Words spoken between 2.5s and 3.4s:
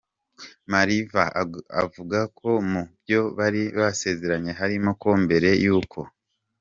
mu byo